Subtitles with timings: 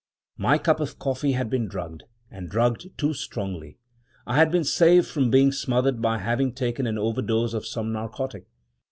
[0.39, 3.77] My cup of coffee had been drugged, and drugged too strongly.
[4.25, 8.47] I had been saved from being smothered by having taken an overdose of some narcotic.